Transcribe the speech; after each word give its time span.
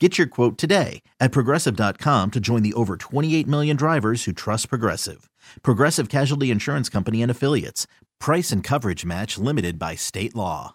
Get 0.00 0.18
your 0.18 0.26
quote 0.26 0.58
today 0.58 1.02
at 1.20 1.30
progressive.com 1.30 2.32
to 2.32 2.40
join 2.40 2.64
the 2.64 2.74
over 2.74 2.96
28 2.96 3.46
million 3.46 3.76
drivers 3.76 4.24
who 4.24 4.32
trust 4.32 4.68
Progressive. 4.68 5.30
Progressive 5.62 6.08
Casualty 6.08 6.50
Insurance 6.50 6.88
Company 6.88 7.22
and 7.22 7.30
Affiliates. 7.30 7.86
Price 8.18 8.50
and 8.50 8.64
coverage 8.64 9.04
match 9.04 9.38
limited 9.38 9.78
by 9.78 9.94
state 9.94 10.34
law. 10.34 10.74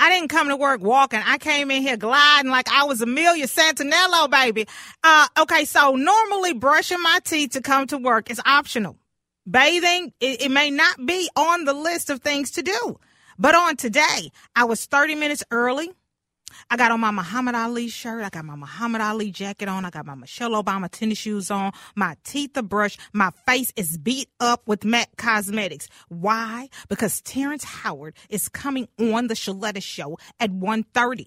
I 0.00 0.10
didn't 0.10 0.30
come 0.30 0.48
to 0.48 0.56
work 0.56 0.80
walking. 0.80 1.20
I 1.24 1.38
came 1.38 1.70
in 1.70 1.82
here 1.82 1.96
gliding 1.96 2.50
like 2.50 2.68
I 2.68 2.84
was 2.84 3.00
Amelia 3.00 3.46
Santinello, 3.46 4.28
baby. 4.28 4.66
Uh, 5.04 5.28
okay, 5.38 5.64
so 5.64 5.94
normally 5.94 6.52
brushing 6.52 7.00
my 7.02 7.20
teeth 7.22 7.50
to 7.50 7.60
come 7.60 7.86
to 7.88 7.98
work 7.98 8.32
is 8.32 8.40
optional. 8.44 8.98
Bathing, 9.48 10.12
it, 10.18 10.42
it 10.42 10.50
may 10.50 10.72
not 10.72 11.06
be 11.06 11.30
on 11.36 11.66
the 11.66 11.74
list 11.74 12.10
of 12.10 12.20
things 12.20 12.50
to 12.52 12.62
do. 12.62 12.98
But 13.38 13.54
on 13.54 13.76
today, 13.76 14.32
I 14.56 14.64
was 14.64 14.86
30 14.86 15.14
minutes 15.14 15.44
early. 15.52 15.92
I 16.70 16.76
got 16.76 16.90
on 16.90 17.00
my 17.00 17.10
Muhammad 17.10 17.54
Ali 17.54 17.88
shirt. 17.88 18.22
I 18.22 18.28
got 18.28 18.44
my 18.44 18.56
Muhammad 18.56 19.00
Ali 19.00 19.30
jacket 19.30 19.68
on. 19.68 19.84
I 19.84 19.90
got 19.90 20.06
my 20.06 20.14
Michelle 20.14 20.62
Obama 20.62 20.90
tennis 20.90 21.18
shoes 21.18 21.50
on. 21.50 21.72
My 21.94 22.16
teeth 22.24 22.56
are 22.56 22.62
brushed. 22.62 23.00
My 23.12 23.30
face 23.46 23.72
is 23.76 23.98
beat 23.98 24.28
up 24.40 24.66
with 24.66 24.84
MAC 24.84 25.16
Cosmetics. 25.16 25.88
Why? 26.08 26.68
Because 26.88 27.20
Terrence 27.20 27.64
Howard 27.64 28.16
is 28.28 28.48
coming 28.48 28.88
on 28.98 29.28
the 29.28 29.34
Sheletta 29.34 29.82
show 29.82 30.18
at 30.38 30.50
1.30. 30.50 31.26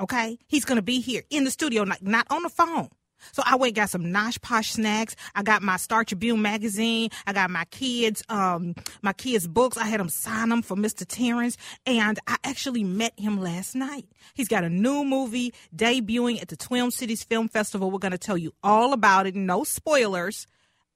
Okay? 0.00 0.38
He's 0.48 0.64
going 0.64 0.76
to 0.76 0.82
be 0.82 1.00
here 1.00 1.22
in 1.30 1.44
the 1.44 1.50
studio, 1.50 1.84
not, 1.84 2.02
not 2.02 2.26
on 2.30 2.42
the 2.42 2.48
phone. 2.48 2.88
So 3.32 3.42
I 3.46 3.56
went 3.56 3.76
got 3.76 3.90
some 3.90 4.04
nosh 4.04 4.40
posh 4.40 4.72
snacks. 4.72 5.16
I 5.34 5.42
got 5.42 5.62
my 5.62 5.76
Star 5.76 6.04
Tribune 6.04 6.42
magazine. 6.42 7.10
I 7.26 7.32
got 7.32 7.50
my 7.50 7.64
kids, 7.66 8.22
um, 8.28 8.74
my 9.02 9.12
kids' 9.12 9.46
books. 9.46 9.76
I 9.76 9.84
had 9.84 10.00
them 10.00 10.08
sign 10.08 10.48
them 10.48 10.62
for 10.62 10.76
Mr. 10.76 11.06
Terrence, 11.06 11.56
and 11.86 12.18
I 12.26 12.36
actually 12.44 12.84
met 12.84 13.18
him 13.18 13.40
last 13.40 13.74
night. 13.74 14.06
He's 14.34 14.48
got 14.48 14.64
a 14.64 14.70
new 14.70 15.04
movie 15.04 15.54
debuting 15.74 16.40
at 16.42 16.48
the 16.48 16.56
Twin 16.56 16.90
Cities 16.90 17.22
Film 17.22 17.48
Festival. 17.48 17.90
We're 17.90 17.98
going 17.98 18.12
to 18.12 18.18
tell 18.18 18.38
you 18.38 18.52
all 18.62 18.92
about 18.92 19.26
it. 19.26 19.34
No 19.34 19.64
spoilers. 19.64 20.46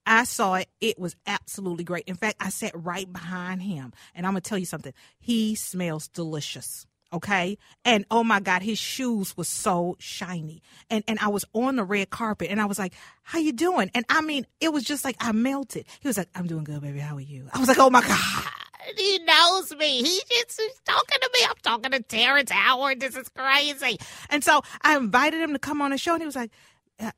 I 0.07 0.25
saw 0.25 0.55
it. 0.55 0.69
It 0.81 0.99
was 0.99 1.17
absolutely 1.27 1.83
great. 1.83 2.05
In 2.07 2.15
fact, 2.15 2.37
I 2.41 2.51
sat 2.51 2.73
right 2.75 3.13
behind 3.13 3.61
him, 3.61 3.93
and 4.15 4.25
I'm 4.25 4.33
gonna 4.33 4.41
tell 4.41 4.57
you 4.57 4.65
something. 4.65 4.93
He 5.19 5.57
smells 5.57 6.07
delicious 6.07 6.87
okay? 7.13 7.59
And 7.85 8.05
oh 8.11 8.25
my 8.25 8.41
god 8.41 8.63
his 8.63 8.79
shoes 8.79 9.37
were 9.37 9.45
so 9.45 9.97
shiny. 9.99 10.63
And 10.91 11.05
and 11.09 11.19
i 11.21 11.29
was 11.29 11.45
on 11.53 11.77
the 11.77 11.85
red 11.85 12.11
carpet 12.11 12.49
and 12.51 12.61
i 12.61 12.65
was 12.65 12.79
like 12.79 12.95
how 13.23 13.39
you 13.39 13.53
doing? 13.53 13.91
And 13.95 14.05
i 14.09 14.21
mean 14.21 14.47
it 14.61 14.73
was 14.73 14.85
just 14.85 15.05
like 15.05 15.17
i 15.21 15.33
melted. 15.33 15.87
He 16.01 16.09
was 16.09 16.17
like 16.17 16.29
i'm 16.35 16.47
doing 16.47 16.65
good 16.65 16.81
baby. 16.81 16.99
How 17.01 17.17
are 17.17 17.21
you? 17.21 17.49
I 17.53 17.59
was 17.59 17.69
like 17.69 17.79
oh 17.79 17.91
my 17.91 18.01
god. 18.03 18.19
He 18.97 19.19
knows 19.19 19.75
me. 19.75 19.97
He 20.01 20.21
just 20.29 20.61
he's 20.61 20.81
talking 20.85 21.19
to 21.21 21.31
me. 21.35 21.41
I'm 21.45 21.57
talking 21.61 21.91
to 21.91 22.01
terrence 22.03 22.53
howard. 22.53 23.01
This 23.01 23.17
is 23.17 23.29
crazy. 23.31 23.99
And 24.31 24.45
so 24.45 24.63
i 24.83 24.97
invited 24.97 25.41
him 25.41 25.53
to 25.55 25.59
come 25.59 25.83
on 25.83 25.91
the 25.91 25.99
show 25.99 26.13
and 26.13 26.23
he 26.23 26.27
was 26.27 26.37
like 26.37 26.53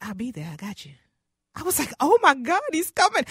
i'll 0.01 0.15
be 0.15 0.31
there. 0.31 0.49
I 0.51 0.57
got 0.57 0.87
you 0.87 0.93
I 1.59 1.63
was 1.63 1.79
like, 1.79 1.93
oh 2.01 2.19
my 2.23 2.35
God, 2.35 2.61
he's 2.73 2.91
coming. 2.91 3.25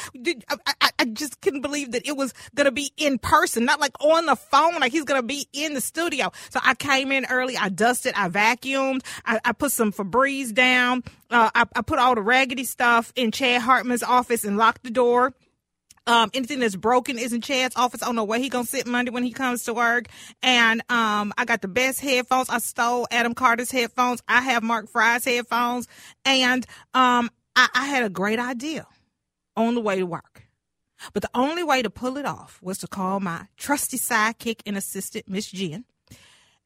I, 0.49 0.57
I, 0.81 0.89
I, 0.99 1.05
just 1.05 1.39
couldn't 1.41 1.61
believe 1.61 1.91
that 1.93 2.05
it 2.05 2.17
was 2.17 2.33
going 2.55 2.65
to 2.65 2.71
be 2.71 2.91
in 2.97 3.19
person, 3.19 3.65
not 3.65 3.79
like 3.79 3.93
on 4.01 4.25
the 4.25 4.35
phone, 4.35 4.75
like 4.75 4.91
he's 4.91 5.05
going 5.05 5.21
to 5.21 5.25
be 5.25 5.47
in 5.53 5.73
the 5.73 5.81
studio. 5.81 6.31
So 6.49 6.59
I 6.63 6.75
came 6.75 7.11
in 7.11 7.25
early. 7.29 7.55
I 7.55 7.69
dusted, 7.69 8.13
I 8.15 8.29
vacuumed, 8.29 9.01
I, 9.25 9.39
I 9.45 9.53
put 9.53 9.71
some 9.71 9.93
Febreze 9.93 10.53
down. 10.53 11.03
Uh, 11.29 11.49
I, 11.55 11.65
I 11.75 11.81
put 11.81 11.99
all 11.99 12.15
the 12.15 12.21
raggedy 12.21 12.63
stuff 12.63 13.13
in 13.15 13.31
Chad 13.31 13.61
Hartman's 13.61 14.03
office 14.03 14.43
and 14.43 14.57
locked 14.57 14.83
the 14.83 14.91
door. 14.91 15.33
Um, 16.07 16.31
anything 16.33 16.59
that's 16.59 16.77
broken 16.77 17.19
is 17.19 17.33
in 17.33 17.41
Chad's 17.41 17.75
office. 17.75 18.01
I 18.01 18.05
don't 18.05 18.15
know 18.15 18.23
where 18.23 18.39
he 18.39 18.47
gonna 18.47 18.65
sit 18.65 18.87
Monday 18.87 19.11
when 19.11 19.23
he 19.23 19.31
comes 19.31 19.65
to 19.65 19.73
work. 19.73 20.07
And 20.41 20.81
um, 20.89 21.33
I 21.37 21.43
got 21.45 21.61
the 21.61 21.67
best 21.67 21.99
headphones. 21.99 22.49
I 22.49 22.59
stole 22.59 23.07
Adam 23.11 23.33
Carter's 23.33 23.71
headphones. 23.71 24.23
I 24.27 24.41
have 24.41 24.63
Mark 24.63 24.89
Fry's 24.89 25.25
headphones, 25.25 25.87
and 26.23 26.65
um, 26.93 27.29
I, 27.57 27.69
I 27.73 27.85
had 27.87 28.03
a 28.03 28.09
great 28.09 28.39
idea 28.39 28.85
on 29.57 29.73
the 29.73 29.81
way 29.81 29.97
to 29.97 30.05
work. 30.05 30.43
But 31.13 31.23
the 31.23 31.29
only 31.33 31.63
way 31.63 31.81
to 31.81 31.89
pull 31.89 32.17
it 32.17 32.25
off 32.25 32.59
was 32.61 32.77
to 32.79 32.87
call 32.87 33.19
my 33.19 33.47
trusty 33.57 33.97
sidekick 33.97 34.61
and 34.65 34.77
assistant, 34.77 35.27
Miss 35.27 35.51
Jen. 35.51 35.85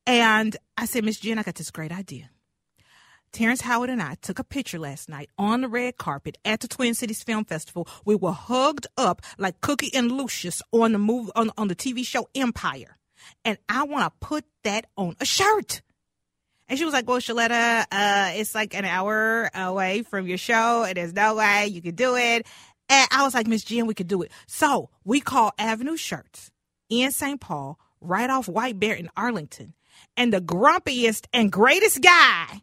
And 0.06 0.56
I 0.78 0.85
said, 0.85 1.06
Miss 1.06 1.19
Jen, 1.19 1.40
I 1.40 1.44
got 1.44 1.56
this 1.56 1.72
great 1.72 1.91
idea. 1.91 2.29
Terrence 3.31 3.62
Howard 3.62 3.90
and 3.90 4.02
I 4.02 4.16
took 4.16 4.40
a 4.40 4.44
picture 4.44 4.79
last 4.79 5.07
night 5.07 5.29
on 5.38 5.62
the 5.62 5.69
red 5.69 5.97
carpet 5.97 6.38
at 6.44 6.59
the 6.59 6.68
Twin 6.68 6.94
Cities 6.94 7.23
Film 7.23 7.46
Festival. 7.46 7.88
We 8.03 8.16
were 8.16 8.34
hugged 8.34 8.88
up 8.97 9.22
like 9.38 9.62
Cookie 9.62 9.94
and 9.94 10.12
Lucius 10.12 10.62
on 10.73 10.91
the 10.91 11.00
movie 11.00 11.31
on, 11.35 11.52
on 11.58 11.69
the 11.69 11.75
TV 11.75 12.06
show 12.06 12.28
Empire. 12.35 12.97
And 13.46 13.58
I 13.69 13.84
want 13.84 14.03
to 14.03 14.25
put 14.25 14.44
that 14.63 14.88
on 14.97 15.16
a 15.22 15.25
shirt. 15.25 15.81
And 16.71 16.79
she 16.79 16.85
was 16.85 16.93
like, 16.93 17.05
Well, 17.05 17.17
Sheletta, 17.17 17.85
uh, 17.91 18.31
it's 18.33 18.55
like 18.55 18.73
an 18.73 18.85
hour 18.85 19.51
away 19.53 20.03
from 20.03 20.25
your 20.25 20.37
show, 20.37 20.85
and 20.85 20.95
there's 20.95 21.11
no 21.11 21.35
way 21.35 21.67
you 21.67 21.81
could 21.81 21.97
do 21.97 22.15
it. 22.15 22.47
And 22.87 23.07
I 23.11 23.23
was 23.23 23.33
like, 23.33 23.45
Miss 23.45 23.65
Jen, 23.65 23.87
we 23.87 23.93
could 23.93 24.07
do 24.07 24.21
it. 24.21 24.31
So 24.47 24.89
we 25.03 25.19
called 25.19 25.51
Avenue 25.57 25.97
Shirts 25.97 26.49
in 26.89 27.11
St. 27.11 27.41
Paul, 27.41 27.77
right 27.99 28.29
off 28.29 28.47
White 28.47 28.79
Bear 28.79 28.95
in 28.95 29.09
Arlington. 29.17 29.73
And 30.15 30.31
the 30.31 30.39
grumpiest 30.39 31.25
and 31.33 31.51
greatest 31.51 32.01
guy 32.01 32.61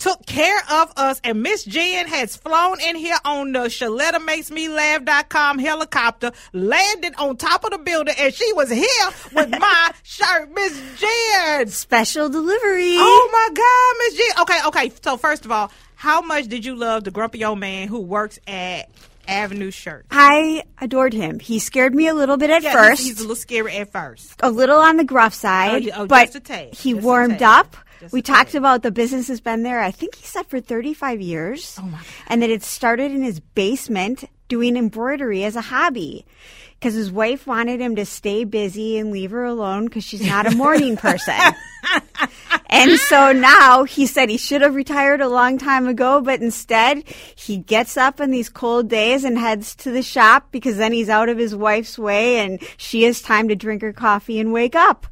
took 0.00 0.26
care 0.26 0.58
of 0.70 0.92
us, 0.96 1.20
and 1.22 1.42
Miss 1.42 1.62
Jen 1.64 2.08
has 2.08 2.34
flown 2.34 2.80
in 2.80 2.96
here 2.96 3.18
on 3.24 3.52
the 3.52 3.60
Sheletta 3.60 4.24
Makes 4.24 4.50
Me 4.50 4.68
Laugh.com 4.68 5.58
helicopter, 5.58 6.32
landed 6.52 7.14
on 7.18 7.36
top 7.36 7.64
of 7.64 7.70
the 7.70 7.78
building, 7.78 8.14
and 8.18 8.34
she 8.34 8.52
was 8.54 8.70
here 8.70 9.08
with 9.32 9.50
my 9.60 9.92
shirt, 10.02 10.52
Miss 10.52 10.82
Jen. 10.96 11.68
Special 11.68 12.28
delivery. 12.28 12.94
Oh 12.96 13.28
my 13.30 13.54
God, 13.54 13.98
Miss 13.98 14.16
Jen. 14.16 14.42
Okay, 14.42 14.88
okay. 14.88 14.92
So 15.04 15.16
first 15.16 15.44
of 15.44 15.52
all, 15.52 15.70
how 15.94 16.22
much 16.22 16.48
did 16.48 16.64
you 16.64 16.74
love 16.74 17.04
the 17.04 17.10
grumpy 17.10 17.44
old 17.44 17.58
man 17.58 17.86
who 17.88 18.00
works 18.00 18.38
at 18.46 18.88
Avenue 19.28 19.70
Shirt? 19.70 20.06
I 20.10 20.64
adored 20.80 21.12
him. 21.12 21.38
He 21.40 21.58
scared 21.58 21.94
me 21.94 22.08
a 22.08 22.14
little 22.14 22.38
bit 22.38 22.48
at 22.48 22.62
Yeah, 22.62 22.72
first, 22.72 23.02
he's, 23.02 23.10
he's 23.10 23.18
a 23.18 23.22
little 23.22 23.36
scary 23.36 23.76
at 23.76 23.92
first. 23.92 24.40
a 24.42 24.50
little 24.50 24.78
on 24.78 24.96
the 24.96 25.04
gruff 25.04 25.34
oh, 25.34 25.36
side, 25.36 25.88
Oh, 25.90 26.02
oh, 26.02 26.06
but 26.06 26.24
just 26.24 26.36
a 26.36 26.40
tad, 26.40 26.74
he 26.74 26.94
just 26.94 27.04
warmed 27.04 27.42
up. 27.42 27.76
Just 28.00 28.12
We 28.12 28.22
talked 28.22 28.54
about 28.54 28.82
the 28.82 28.90
business 28.90 29.28
has 29.28 29.40
been 29.40 29.62
there. 29.62 29.80
I 29.80 29.90
think 29.90 30.14
he 30.14 30.26
said 30.26 30.46
for 30.46 30.60
35 30.60 31.20
years. 31.20 31.76
Oh, 31.78 31.82
my 31.82 31.98
God. 31.98 32.06
And 32.28 32.42
that 32.42 32.50
it 32.50 32.62
started 32.62 33.12
in 33.12 33.22
his 33.22 33.40
basement 33.40 34.24
doing 34.48 34.76
embroidery 34.76 35.44
as 35.44 35.54
a 35.54 35.60
hobby. 35.60 36.24
Because 36.78 36.94
his 36.94 37.12
wife 37.12 37.46
wanted 37.46 37.78
him 37.78 37.94
to 37.96 38.06
stay 38.06 38.44
busy 38.44 38.96
and 38.96 39.12
leave 39.12 39.32
her 39.32 39.44
alone 39.44 39.84
because 39.84 40.02
she's 40.02 40.26
not 40.26 40.50
a 40.50 40.56
morning 40.56 40.96
person. 40.96 41.34
and 42.66 42.98
so 42.98 43.32
now 43.32 43.84
he 43.84 44.06
said 44.06 44.30
he 44.30 44.38
should 44.38 44.62
have 44.62 44.74
retired 44.74 45.20
a 45.20 45.28
long 45.28 45.58
time 45.58 45.86
ago, 45.86 46.22
but 46.22 46.40
instead 46.40 47.06
he 47.36 47.58
gets 47.58 47.98
up 47.98 48.18
on 48.18 48.30
these 48.30 48.48
cold 48.48 48.88
days 48.88 49.24
and 49.24 49.38
heads 49.38 49.76
to 49.76 49.90
the 49.90 50.02
shop 50.02 50.48
because 50.50 50.78
then 50.78 50.94
he's 50.94 51.10
out 51.10 51.28
of 51.28 51.36
his 51.36 51.54
wife's 51.54 51.98
way 51.98 52.38
and 52.38 52.62
she 52.78 53.02
has 53.02 53.20
time 53.20 53.48
to 53.48 53.54
drink 53.54 53.82
her 53.82 53.92
coffee 53.92 54.40
and 54.40 54.50
wake 54.50 54.74
up. 54.74 55.06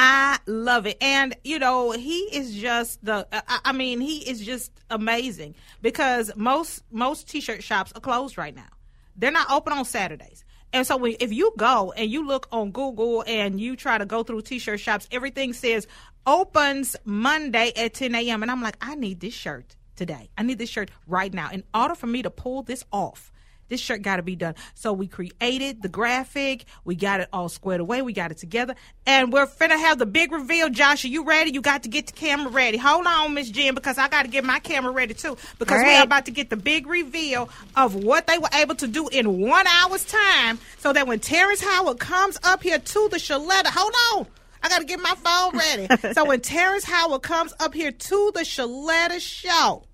I 0.00 0.38
love 0.46 0.86
it. 0.86 0.96
And, 1.00 1.36
you 1.42 1.58
know, 1.58 1.90
he 1.90 2.18
is 2.32 2.54
just 2.54 3.04
the, 3.04 3.26
I, 3.64 3.72
mean, 3.72 4.00
he 4.00 4.18
is 4.18 4.40
just 4.40 4.70
amazing 4.88 5.56
because 5.82 6.30
most, 6.36 6.84
most 6.92 7.28
t-shirt 7.28 7.64
shops 7.64 7.92
are 7.96 8.00
closed 8.00 8.38
right 8.38 8.54
now. 8.54 8.68
They're 9.16 9.32
not 9.32 9.50
open 9.50 9.72
on 9.72 9.84
Saturdays. 9.84 10.44
And 10.72 10.86
so 10.86 11.04
if 11.04 11.32
you 11.32 11.52
go 11.56 11.92
and 11.96 12.08
you 12.08 12.24
look 12.24 12.46
on 12.52 12.70
Google 12.70 13.24
and 13.26 13.60
you 13.60 13.74
try 13.74 13.98
to 13.98 14.06
go 14.06 14.22
through 14.22 14.42
t-shirt 14.42 14.78
shops, 14.78 15.08
everything 15.10 15.52
says 15.52 15.88
opens 16.26 16.94
Monday 17.04 17.72
at 17.74 17.94
10 17.94 18.14
a.m. 18.14 18.42
And 18.42 18.52
I'm 18.52 18.62
like, 18.62 18.76
I 18.80 18.94
need 18.94 19.18
this 19.18 19.34
shirt 19.34 19.74
today. 19.96 20.30
I 20.38 20.44
need 20.44 20.58
this 20.58 20.70
shirt 20.70 20.92
right 21.08 21.34
now. 21.34 21.50
In 21.50 21.64
order 21.74 21.96
for 21.96 22.06
me 22.06 22.22
to 22.22 22.30
pull 22.30 22.62
this 22.62 22.84
off, 22.92 23.32
this 23.68 23.80
shirt 23.80 24.02
got 24.02 24.16
to 24.16 24.22
be 24.22 24.36
done. 24.36 24.54
So 24.74 24.92
we 24.92 25.06
created 25.06 25.82
the 25.82 25.88
graphic. 25.88 26.64
We 26.84 26.94
got 26.94 27.20
it 27.20 27.28
all 27.32 27.48
squared 27.48 27.80
away. 27.80 28.02
We 28.02 28.12
got 28.12 28.30
it 28.30 28.38
together. 28.38 28.74
And 29.06 29.32
we're 29.32 29.46
finna 29.46 29.78
have 29.78 29.98
the 29.98 30.06
big 30.06 30.32
reveal. 30.32 30.68
Josh, 30.70 31.04
are 31.04 31.08
you 31.08 31.24
ready? 31.24 31.52
You 31.52 31.60
got 31.60 31.82
to 31.84 31.88
get 31.88 32.06
the 32.06 32.12
camera 32.12 32.50
ready. 32.50 32.78
Hold 32.78 33.06
on, 33.06 33.34
Miss 33.34 33.50
Jen, 33.50 33.74
because 33.74 33.98
I 33.98 34.08
got 34.08 34.22
to 34.22 34.28
get 34.28 34.44
my 34.44 34.58
camera 34.58 34.92
ready 34.92 35.14
too. 35.14 35.36
Because 35.58 35.80
right. 35.82 35.98
we're 35.98 36.04
about 36.04 36.26
to 36.26 36.30
get 36.30 36.50
the 36.50 36.56
big 36.56 36.86
reveal 36.86 37.48
of 37.76 37.94
what 37.94 38.26
they 38.26 38.38
were 38.38 38.48
able 38.54 38.74
to 38.76 38.86
do 38.86 39.08
in 39.08 39.40
one 39.40 39.66
hour's 39.66 40.04
time 40.04 40.58
so 40.78 40.92
that 40.92 41.06
when 41.06 41.20
Terrence 41.20 41.60
Howard 41.60 41.98
comes 41.98 42.38
up 42.44 42.62
here 42.62 42.78
to 42.78 43.08
the 43.10 43.16
Sheletta, 43.16 43.66
hold 43.66 43.94
on. 44.14 44.26
I 44.62 44.68
got 44.68 44.78
to 44.80 44.84
get 44.84 45.00
my 45.00 45.14
phone 45.14 45.56
ready. 45.56 46.12
so 46.14 46.24
when 46.24 46.40
Terrence 46.40 46.84
Howard 46.84 47.22
comes 47.22 47.54
up 47.60 47.74
here 47.74 47.92
to 47.92 48.32
the 48.34 48.40
Sheletta 48.40 49.20
show, 49.20 49.84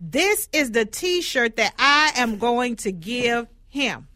this 0.00 0.48
is 0.52 0.72
the 0.72 0.84
t 0.84 1.22
shirt 1.22 1.56
that 1.56 1.74
I 1.78 2.12
am 2.16 2.38
going 2.38 2.76
to 2.76 2.92
give 2.92 3.46
him. 3.68 4.08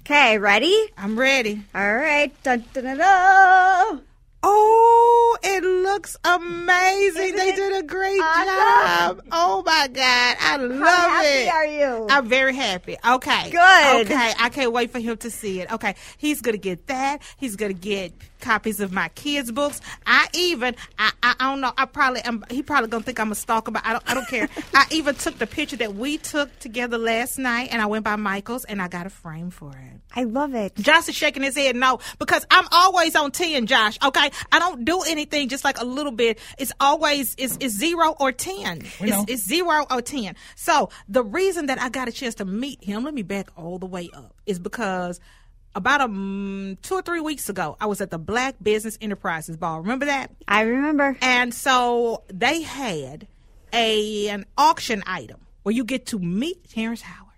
Okay, 0.00 0.38
ready? 0.38 0.76
I'm 0.98 1.18
ready. 1.18 1.62
All 1.74 1.94
right. 1.94 2.32
Dun, 2.42 2.64
dun, 2.74 2.84
dun, 2.84 2.98
dun. 2.98 4.02
Oh, 4.44 5.38
it 5.44 5.62
looks 5.62 6.16
amazing. 6.24 7.22
Isn't 7.22 7.36
they 7.36 7.52
did 7.52 7.84
a 7.84 7.86
great 7.86 8.18
awesome? 8.22 9.18
job. 9.18 9.26
Oh 9.30 9.62
my 9.64 9.86
God. 9.86 10.36
I 10.40 10.56
love 10.56 10.80
How 10.80 11.08
happy 11.08 11.28
it. 11.28 11.48
are 11.48 11.66
you? 11.66 12.06
I'm 12.10 12.26
very 12.28 12.54
happy. 12.54 12.96
Okay. 13.08 13.50
Good. 13.50 14.06
Okay. 14.06 14.32
I 14.40 14.48
can't 14.48 14.72
wait 14.72 14.90
for 14.90 14.98
him 14.98 15.16
to 15.18 15.30
see 15.30 15.60
it. 15.60 15.70
Okay. 15.72 15.94
He's 16.18 16.40
going 16.40 16.54
to 16.54 16.58
get 16.60 16.88
that. 16.88 17.22
He's 17.36 17.54
going 17.54 17.72
to 17.72 17.78
get 17.80 18.12
copies 18.42 18.80
of 18.80 18.92
my 18.92 19.08
kids' 19.10 19.50
books. 19.50 19.80
I 20.04 20.28
even, 20.34 20.76
I, 20.98 21.12
I, 21.22 21.34
I 21.40 21.50
don't 21.50 21.62
know, 21.62 21.72
I 21.78 21.86
probably 21.86 22.20
am, 22.20 22.44
he 22.50 22.62
probably 22.62 22.90
to 22.90 23.00
think 23.00 23.18
I'm 23.18 23.32
a 23.32 23.34
stalker, 23.34 23.70
but 23.70 23.82
I 23.86 23.92
don't, 23.92 24.10
I 24.10 24.14
don't 24.14 24.28
care. 24.28 24.48
I 24.74 24.86
even 24.90 25.14
took 25.14 25.38
the 25.38 25.46
picture 25.46 25.76
that 25.76 25.94
we 25.94 26.18
took 26.18 26.56
together 26.58 26.98
last 26.98 27.38
night 27.38 27.70
and 27.72 27.80
I 27.80 27.86
went 27.86 28.04
by 28.04 28.16
Michael's 28.16 28.64
and 28.64 28.82
I 28.82 28.88
got 28.88 29.06
a 29.06 29.10
frame 29.10 29.50
for 29.50 29.70
it. 29.70 30.00
I 30.14 30.24
love 30.24 30.54
it. 30.54 30.74
Josh 30.74 31.08
is 31.08 31.14
shaking 31.14 31.42
his 31.42 31.56
head 31.56 31.76
no 31.76 32.00
because 32.18 32.44
I'm 32.50 32.66
always 32.70 33.16
on 33.16 33.30
10, 33.30 33.66
Josh. 33.66 33.96
Okay. 34.04 34.30
I 34.50 34.58
don't 34.58 34.84
do 34.84 35.02
anything 35.02 35.48
just 35.48 35.64
like 35.64 35.80
a 35.80 35.84
little 35.84 36.12
bit. 36.12 36.38
It's 36.58 36.72
always, 36.80 37.34
it's, 37.38 37.56
it's 37.60 37.74
zero 37.74 38.14
or 38.18 38.32
10. 38.32 38.82
We 39.00 39.10
know. 39.10 39.22
It's, 39.22 39.32
it's 39.32 39.44
zero 39.44 39.86
or 39.90 40.02
10. 40.02 40.34
So 40.56 40.90
the 41.08 41.22
reason 41.22 41.66
that 41.66 41.80
I 41.80 41.88
got 41.88 42.08
a 42.08 42.12
chance 42.12 42.34
to 42.36 42.44
meet 42.44 42.82
him, 42.84 43.04
let 43.04 43.14
me 43.14 43.22
back 43.22 43.48
all 43.56 43.78
the 43.78 43.86
way 43.86 44.10
up, 44.12 44.34
is 44.44 44.58
because 44.58 45.20
about 45.74 46.00
a 46.00 46.08
mm, 46.08 46.80
two 46.82 46.94
or 46.94 47.02
three 47.02 47.20
weeks 47.20 47.48
ago, 47.48 47.76
I 47.80 47.86
was 47.86 48.00
at 48.00 48.10
the 48.10 48.18
Black 48.18 48.56
Business 48.62 48.98
Enterprises 49.00 49.56
Ball. 49.56 49.80
Remember 49.80 50.06
that? 50.06 50.30
I 50.46 50.62
remember. 50.62 51.16
And 51.22 51.54
so 51.54 52.24
they 52.28 52.62
had 52.62 53.26
a 53.72 54.28
an 54.28 54.44
auction 54.58 55.02
item 55.06 55.40
where 55.62 55.74
you 55.74 55.84
get 55.84 56.06
to 56.06 56.18
meet 56.18 56.68
Terrence 56.70 57.02
Howard. 57.02 57.28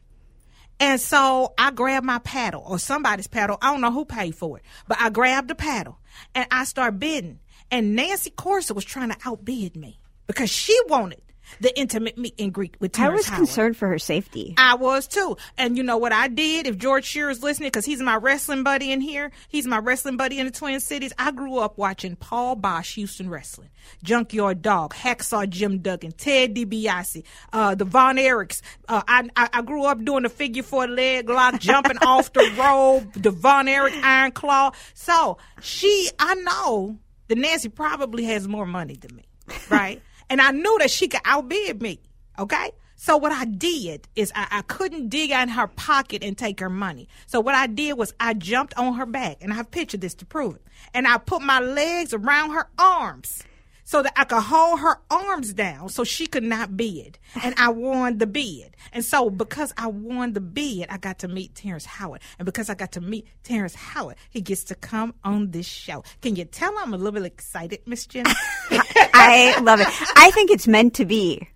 And 0.80 1.00
so 1.00 1.54
I 1.56 1.70
grabbed 1.70 2.04
my 2.04 2.18
paddle 2.18 2.64
or 2.66 2.78
somebody's 2.78 3.28
paddle. 3.28 3.58
I 3.62 3.70
don't 3.70 3.80
know 3.80 3.92
who 3.92 4.04
paid 4.04 4.34
for 4.34 4.58
it, 4.58 4.64
but 4.88 5.00
I 5.00 5.10
grabbed 5.10 5.48
the 5.48 5.54
paddle 5.54 5.98
and 6.34 6.46
I 6.50 6.64
started 6.64 6.98
bidding. 6.98 7.40
And 7.70 7.96
Nancy 7.96 8.30
Corsa 8.30 8.74
was 8.74 8.84
trying 8.84 9.10
to 9.10 9.16
outbid 9.24 9.76
me 9.76 10.00
because 10.26 10.50
she 10.50 10.78
wanted 10.88 11.22
the 11.60 11.76
intimate 11.78 12.16
meet 12.18 12.34
and 12.38 12.52
greet 12.52 12.76
with 12.80 12.98
I 12.98 13.02
Terrence 13.04 13.18
was 13.20 13.26
Howard. 13.28 13.38
concerned 13.38 13.76
for 13.76 13.88
her 13.88 13.98
safety. 13.98 14.54
I 14.58 14.74
was 14.74 15.06
too. 15.06 15.36
And 15.56 15.76
you 15.76 15.82
know 15.82 15.96
what 15.98 16.12
I 16.12 16.28
did? 16.28 16.66
If 16.66 16.78
George 16.78 17.04
Shearer 17.04 17.30
is 17.30 17.42
listening, 17.42 17.68
because 17.68 17.84
he's 17.84 18.00
my 18.00 18.16
wrestling 18.16 18.62
buddy 18.62 18.92
in 18.92 19.00
here, 19.00 19.30
he's 19.48 19.66
my 19.66 19.78
wrestling 19.78 20.16
buddy 20.16 20.38
in 20.38 20.46
the 20.46 20.52
Twin 20.52 20.80
Cities. 20.80 21.12
I 21.18 21.30
grew 21.32 21.58
up 21.58 21.78
watching 21.78 22.16
Paul 22.16 22.56
Boesch 22.56 22.94
Houston 22.94 23.28
Wrestling, 23.30 23.70
Junkyard 24.02 24.62
Dog, 24.62 24.94
Hacksaw 24.94 25.48
Jim 25.48 25.78
Duggan, 25.78 26.12
Ted 26.12 26.54
DiBiase, 26.54 27.22
uh, 27.52 27.74
the 27.74 27.84
Von 27.84 28.16
Erichs. 28.16 28.60
Uh, 28.88 29.02
I, 29.06 29.28
I, 29.36 29.48
I 29.52 29.62
grew 29.62 29.84
up 29.84 30.04
doing 30.04 30.22
the 30.24 30.28
figure 30.28 30.62
four 30.62 30.86
leg 30.88 31.28
lock, 31.28 31.60
jumping 31.60 31.98
off 32.02 32.32
the 32.32 32.50
rope, 32.58 33.12
the 33.14 33.30
Von 33.30 33.68
Erich 33.68 33.94
Iron 34.02 34.32
Claw. 34.32 34.72
So 34.94 35.38
she, 35.60 36.08
I 36.18 36.34
know 36.34 36.98
that 37.28 37.38
Nancy 37.38 37.68
probably 37.68 38.24
has 38.24 38.46
more 38.48 38.66
money 38.66 38.96
than 38.96 39.14
me, 39.16 39.24
right? 39.70 40.02
And 40.30 40.40
I 40.40 40.50
knew 40.50 40.78
that 40.80 40.90
she 40.90 41.08
could 41.08 41.20
outbid 41.24 41.82
me. 41.82 42.00
Okay. 42.38 42.72
So 42.96 43.16
what 43.16 43.32
I 43.32 43.44
did 43.44 44.08
is 44.16 44.32
I, 44.34 44.46
I 44.50 44.62
couldn't 44.62 45.08
dig 45.08 45.30
in 45.30 45.48
her 45.50 45.66
pocket 45.66 46.24
and 46.24 46.38
take 46.38 46.60
her 46.60 46.70
money. 46.70 47.08
So 47.26 47.38
what 47.40 47.54
I 47.54 47.66
did 47.66 47.98
was 47.98 48.14
I 48.18 48.32
jumped 48.34 48.72
on 48.78 48.94
her 48.94 49.04
back, 49.04 49.38
and 49.42 49.52
I've 49.52 49.70
pictured 49.70 50.00
this 50.00 50.14
to 50.14 50.24
prove 50.24 50.56
it. 50.56 50.62
And 50.94 51.06
I 51.06 51.18
put 51.18 51.42
my 51.42 51.60
legs 51.60 52.14
around 52.14 52.52
her 52.52 52.68
arms 52.78 53.42
so 53.84 54.02
that 54.02 54.12
I 54.16 54.24
could 54.24 54.42
hold 54.42 54.80
her 54.80 54.98
arms 55.10 55.52
down 55.52 55.88
so 55.90 56.04
she 56.04 56.26
could 56.26 56.42
not 56.42 56.76
bid. 56.76 57.18
And 57.42 57.54
I 57.58 57.68
won 57.68 58.18
the 58.18 58.26
bid. 58.26 58.76
And 58.92 59.04
so 59.04 59.30
because 59.30 59.72
I 59.76 59.86
won 59.86 60.32
the 60.32 60.40
bid, 60.40 60.86
I 60.88 60.96
got 60.96 61.18
to 61.20 61.28
meet 61.28 61.54
Terrence 61.54 61.84
Howard. 61.84 62.20
And 62.38 62.46
because 62.46 62.70
I 62.70 62.74
got 62.74 62.92
to 62.92 63.00
meet 63.00 63.26
Terrence 63.42 63.74
Howard, 63.74 64.16
he 64.30 64.40
gets 64.40 64.64
to 64.64 64.74
come 64.74 65.14
on 65.22 65.50
this 65.50 65.66
show. 65.66 66.02
Can 66.22 66.36
you 66.36 66.44
tell 66.44 66.76
I'm 66.78 66.94
a 66.94 66.96
little 66.96 67.12
bit 67.12 67.24
excited, 67.24 67.80
Miss 67.86 68.06
Jenny? 68.06 68.30
I 68.70 69.58
love 69.60 69.80
it. 69.80 69.88
I 70.16 70.30
think 70.32 70.50
it's 70.50 70.66
meant 70.66 70.94
to 70.94 71.04
be. 71.04 71.48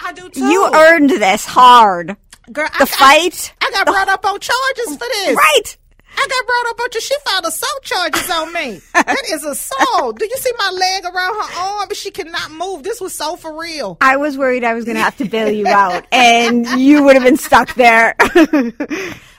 I 0.00 0.12
do 0.12 0.28
too. 0.28 0.44
You 0.44 0.70
earned 0.74 1.10
this 1.10 1.46
hard. 1.46 2.16
Girl, 2.52 2.68
The 2.78 2.86
fight. 2.86 3.54
I, 3.60 3.66
I 3.66 3.70
got 3.72 3.86
brought 3.86 4.08
up 4.08 4.24
on 4.24 4.38
charges 4.38 4.96
for 4.96 4.98
this. 4.98 5.36
Right. 5.36 5.76
I 6.16 6.26
got 6.28 6.46
brought 6.46 6.70
up 6.70 6.80
on 6.80 6.88
you. 6.94 7.00
She 7.00 7.14
filed 7.24 7.44
assault 7.44 7.82
charges 7.82 8.30
on 8.30 8.52
me. 8.52 8.80
that 8.94 9.22
is 9.30 9.44
assault. 9.44 10.18
Do 10.18 10.24
you 10.24 10.36
see 10.36 10.52
my 10.58 10.70
leg 10.70 11.04
around 11.04 11.34
her 11.34 11.60
arm? 11.60 11.88
But 11.88 11.96
She 11.96 12.10
cannot 12.10 12.50
move. 12.52 12.82
This 12.82 13.00
was 13.00 13.14
so 13.14 13.36
for 13.36 13.58
real. 13.58 13.98
I 14.00 14.16
was 14.16 14.36
worried 14.38 14.64
I 14.64 14.74
was 14.74 14.84
going 14.84 14.96
to 14.96 15.02
have 15.02 15.16
to 15.18 15.24
bail 15.28 15.50
you 15.50 15.66
out, 15.66 16.06
and 16.12 16.66
you 16.80 17.04
would 17.04 17.14
have 17.14 17.24
been 17.24 17.36
stuck 17.36 17.74
there. 17.74 18.14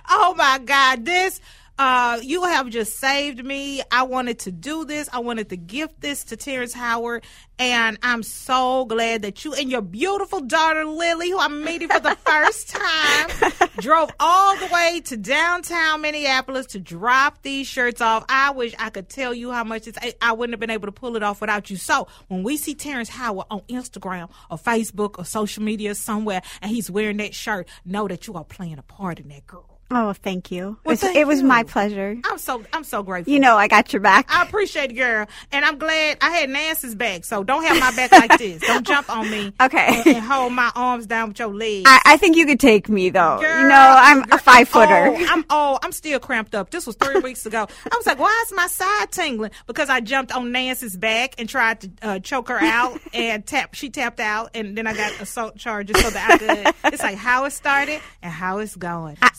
Oh 0.10 0.34
my 0.38 0.60
God. 0.64 1.06
This, 1.06 1.42
uh, 1.80 2.20
you 2.24 2.44
have 2.44 2.70
just 2.70 2.98
saved 2.98 3.44
me. 3.46 3.82
I 3.92 4.04
wanted 4.04 4.40
to 4.40 4.52
do 4.52 4.84
this. 4.86 5.10
I 5.14 5.20
wanted 5.20 5.50
to 5.50 5.58
gift 5.58 6.02
this 6.02 6.24
to 6.26 6.38
Terrence 6.38 6.74
Howard. 6.74 7.24
And 7.60 7.98
I'm 8.02 8.24
so 8.24 8.86
glad 8.86 9.22
that 9.24 9.44
you 9.44 9.54
and 9.54 9.70
your 9.70 9.82
beautiful 9.82 10.42
daughter, 10.42 10.86
Lily, 10.86 11.32
who 11.32 11.40
I'm 11.40 11.64
meeting 11.64 11.88
for 11.90 12.00
the 12.00 12.16
first 12.16 12.70
time, 12.76 13.52
drove 13.78 14.12
all 14.20 14.56
the 14.58 14.68
way 14.68 15.02
to 15.06 15.18
downtown 15.18 16.02
Minneapolis 16.02 16.68
to 16.68 16.80
drop 16.80 17.42
these 17.44 17.68
shirts 17.68 18.02
off. 18.02 18.26
I 18.28 18.52
wish 18.52 18.74
I 18.80 18.90
could 18.90 19.10
tell 19.10 19.34
you 19.34 19.52
how 19.52 19.64
much 19.64 19.88
it's, 19.88 19.98
I, 20.02 20.14
I 20.22 20.34
wouldn't 20.34 20.54
have 20.54 20.60
been 20.60 20.70
able 20.70 20.88
to 20.88 20.92
pull 20.92 21.16
it 21.16 21.24
off 21.24 21.42
without 21.42 21.70
you. 21.70 21.78
So 21.78 22.08
when 22.28 22.44
we 22.44 22.58
see 22.58 22.74
Terrence 22.76 23.10
Howard 23.10 23.48
on 23.50 23.62
Instagram 23.62 24.30
or 24.50 24.58
Facebook 24.58 25.20
or 25.20 25.26
social 25.26 25.64
media 25.64 25.94
somewhere 25.96 26.42
and 26.62 26.72
he's 26.72 26.90
wearing 26.90 27.18
that 27.18 27.36
shirt, 27.36 27.68
know 27.86 28.08
that 28.08 28.28
you 28.28 28.34
are 28.34 28.44
playing 28.44 28.78
a 28.80 28.84
part 28.84 29.20
in 29.20 29.28
that 29.30 29.46
girl. 29.46 29.77
Oh, 29.92 30.14
thank 30.14 30.52
you. 30.52 30.78
Well, 30.84 30.96
thank 30.96 31.18
it 31.18 31.28
was 31.28 31.42
you. 31.42 31.48
my 31.48 31.64
pleasure. 31.64 32.18
I'm 32.26 32.38
so 32.38 32.64
I'm 32.74 32.84
so 32.84 33.04
grateful. 33.04 33.34
You 33.34 33.40
know, 33.40 33.58
I 33.58 33.68
got 33.68 33.94
your 33.94 34.02
back. 34.02 34.28
I 34.30 34.44
appreciate 34.44 34.92
it, 34.92 34.96
girl, 34.96 35.28
and 35.52 35.66
I'm 35.66 35.78
glad 35.78 36.18
I 36.22 36.30
had 36.32 36.50
Nancy's 36.50 36.96
back. 36.96 37.26
So 37.26 37.44
don't 37.44 37.64
have 37.64 37.80
my 37.80 37.96
back 37.96 38.12
like 38.12 38.38
this. 38.38 38.62
Don't 38.62 38.86
jump 38.86 39.10
on 39.10 39.30
me. 39.30 39.54
Okay. 39.68 40.02
And, 40.06 40.08
and 40.08 40.26
hold 40.26 40.54
my 40.54 40.72
arms 40.76 41.08
down 41.08 41.30
with 41.30 41.40
your 41.40 41.54
legs. 41.54 41.84
I, 41.88 42.00
I 42.06 42.18
think 42.18 42.38
you 42.38 42.46
could 42.46 42.60
take 42.60 42.90
me 42.90 43.10
though. 43.10 43.40
Girl, 43.40 43.62
you 43.62 43.68
know, 43.68 43.76
I'm 43.76 44.22
girl, 44.22 44.36
a 44.36 44.38
five 44.38 44.70
footer. 44.70 45.08
Oh, 45.08 45.28
I'm 45.30 45.46
oh, 45.50 45.80
I'm 45.84 45.92
still 45.92 46.20
cramped 46.20 46.56
up. 46.56 46.70
This 46.70 46.86
was 46.86 46.96
three 46.96 47.20
weeks 47.20 47.46
ago. 47.46 47.68
I 47.92 47.96
was 47.96 48.06
like, 48.06 48.20
why 48.20 48.44
is 48.46 48.54
my 48.54 48.68
side 48.68 49.12
tingling? 49.12 49.52
Because 49.66 49.90
I 49.90 50.00
jumped 50.00 50.32
on 50.32 50.52
Nancy's 50.52 50.96
back 50.96 51.36
and 51.38 51.50
tried 51.50 51.82
to 51.82 51.92
uh, 52.02 52.20
choke 52.20 52.50
her 52.50 52.60
out, 52.60 53.00
and 53.14 53.46
tap. 53.46 53.74
She 53.74 53.90
tapped 53.90 54.20
out, 54.20 54.52
and 54.54 54.78
then 54.78 54.88
I 54.88 54.94
got 54.96 55.20
assault 55.20 55.58
charges 55.58 56.00
so 56.00 56.10
that 56.10 56.32
I 56.32 56.38
could. 56.38 56.94
It's 56.94 57.04
like 57.04 57.18
how 57.18 57.46
it 57.46 57.52
started 57.52 58.00
and 58.22 58.32
how 58.32 58.60
it's 58.60 58.76
going. 58.76 59.18
I 59.22 59.32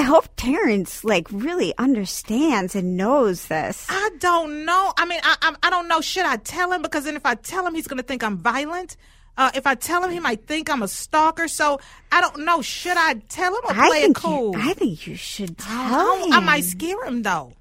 hope 0.00 0.26
Terrence 0.36 1.04
like 1.04 1.28
really 1.30 1.76
understands 1.76 2.74
and 2.74 2.96
knows 2.96 3.46
this. 3.46 3.86
I 3.90 4.10
don't 4.18 4.64
know. 4.64 4.92
I 4.96 5.04
mean, 5.04 5.20
I, 5.22 5.36
I 5.42 5.54
I 5.64 5.70
don't 5.70 5.86
know. 5.86 6.00
Should 6.00 6.24
I 6.24 6.36
tell 6.36 6.72
him? 6.72 6.80
Because 6.80 7.04
then 7.04 7.14
if 7.14 7.26
I 7.26 7.34
tell 7.34 7.66
him, 7.66 7.74
he's 7.74 7.86
going 7.86 7.98
to 7.98 8.02
think 8.02 8.24
I'm 8.24 8.38
violent. 8.38 8.96
Uh, 9.36 9.50
if 9.54 9.66
I 9.66 9.74
tell 9.74 10.02
him, 10.02 10.10
he 10.10 10.20
might 10.20 10.46
think 10.46 10.70
I'm 10.70 10.82
a 10.82 10.88
stalker. 10.88 11.46
So 11.48 11.78
I 12.10 12.20
don't 12.20 12.44
know. 12.44 12.62
Should 12.62 12.96
I 12.96 13.14
tell 13.28 13.54
him 13.54 13.60
or 13.64 13.72
I 13.72 13.88
play 13.88 13.98
it 13.98 14.02
think 14.02 14.16
cool? 14.16 14.56
you, 14.56 14.70
I 14.70 14.74
think 14.74 15.06
you 15.06 15.14
should 15.14 15.58
tell 15.58 15.70
I, 15.72 16.22
him. 16.26 16.32
I 16.32 16.40
might 16.40 16.64
scare 16.64 17.04
him 17.04 17.22
though. 17.22 17.52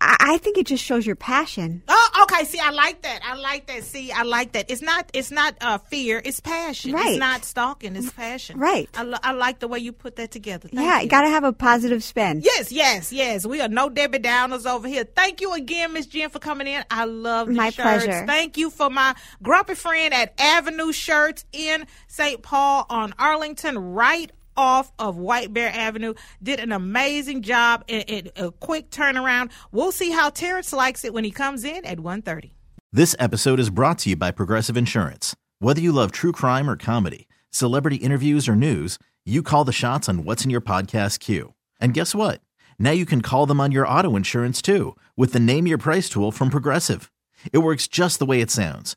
I, 0.00 0.16
I 0.20 0.38
think 0.38 0.56
it 0.58 0.66
just 0.66 0.82
shows 0.82 1.06
your 1.06 1.16
passion. 1.16 1.82
Oh, 1.88 2.10
okay. 2.22 2.44
See, 2.44 2.58
I 2.58 2.70
like 2.70 3.02
that. 3.02 3.20
I 3.24 3.34
like 3.34 3.66
that. 3.66 3.84
See, 3.84 4.10
I 4.12 4.22
like 4.22 4.52
that. 4.52 4.70
It's 4.70 4.82
not. 4.82 5.10
It's 5.12 5.30
not 5.30 5.56
uh, 5.60 5.78
fear. 5.78 6.20
It's 6.24 6.40
passion. 6.40 6.92
Right. 6.92 7.10
It's 7.10 7.18
not 7.18 7.44
stalking. 7.44 7.96
It's 7.96 8.10
passion. 8.12 8.58
Right. 8.58 8.88
I, 8.94 9.02
lo- 9.02 9.18
I 9.22 9.32
like 9.32 9.58
the 9.58 9.68
way 9.68 9.78
you 9.78 9.92
put 9.92 10.16
that 10.16 10.30
together. 10.30 10.68
Thank 10.68 10.86
yeah, 10.86 11.00
you. 11.00 11.08
got 11.08 11.22
to 11.22 11.28
have 11.28 11.44
a 11.44 11.52
positive 11.52 12.02
spin. 12.02 12.40
Yes, 12.44 12.72
yes, 12.72 13.12
yes. 13.12 13.44
We 13.46 13.60
are 13.60 13.68
no 13.68 13.88
Debbie 13.88 14.18
Downers 14.18 14.66
over 14.66 14.88
here. 14.88 15.04
Thank 15.04 15.40
you 15.40 15.52
again, 15.54 15.92
Miss 15.92 16.06
Jen, 16.06 16.30
for 16.30 16.38
coming 16.38 16.66
in. 16.66 16.84
I 16.90 17.04
love 17.04 17.48
the 17.48 17.54
My 17.54 17.70
shirts. 17.70 18.04
pleasure. 18.04 18.26
Thank 18.26 18.56
you 18.56 18.70
for 18.70 18.88
my 18.90 19.14
grumpy 19.42 19.74
friend 19.74 20.14
at 20.14 20.34
Avenue 20.40 20.92
Shirts 20.92 21.44
in 21.52 21.86
St. 22.08 22.42
Paul 22.42 22.86
on 22.88 23.12
Arlington, 23.18 23.78
right 23.78 24.30
off 24.60 24.92
of 24.98 25.16
White 25.16 25.54
Bear 25.54 25.72
Avenue. 25.74 26.12
Did 26.42 26.60
an 26.60 26.70
amazing 26.70 27.40
job 27.40 27.82
and, 27.88 28.30
a 28.36 28.52
quick 28.52 28.90
turnaround. 28.90 29.50
We'll 29.72 29.90
see 29.90 30.10
how 30.10 30.28
Terrence 30.28 30.72
likes 30.72 31.02
it 31.04 31.14
when 31.14 31.24
he 31.24 31.30
comes 31.30 31.64
in 31.64 31.84
at 31.86 31.96
1.30. 31.98 32.50
This 32.92 33.16
episode 33.18 33.58
is 33.58 33.70
brought 33.70 34.00
to 34.00 34.10
you 34.10 34.16
by 34.16 34.30
Progressive 34.30 34.76
Insurance. 34.76 35.34
Whether 35.60 35.80
you 35.80 35.92
love 35.92 36.12
true 36.12 36.32
crime 36.32 36.68
or 36.68 36.76
comedy, 36.76 37.26
celebrity 37.50 37.96
interviews 37.96 38.48
or 38.48 38.54
news, 38.54 38.98
you 39.24 39.42
call 39.42 39.64
the 39.64 39.72
shots 39.72 40.08
on 40.08 40.24
what's 40.24 40.44
in 40.44 40.50
your 40.50 40.60
podcast 40.60 41.20
queue. 41.20 41.54
And 41.80 41.94
guess 41.94 42.14
what? 42.14 42.42
Now 42.78 42.90
you 42.90 43.06
can 43.06 43.22
call 43.22 43.46
them 43.46 43.60
on 43.60 43.72
your 43.72 43.88
auto 43.88 44.14
insurance 44.14 44.60
too 44.60 44.94
with 45.16 45.32
the 45.32 45.40
Name 45.40 45.66
Your 45.66 45.78
Price 45.78 46.10
tool 46.10 46.32
from 46.32 46.50
Progressive. 46.50 47.10
It 47.52 47.58
works 47.58 47.88
just 47.88 48.18
the 48.18 48.26
way 48.26 48.42
it 48.42 48.50
sounds. 48.50 48.96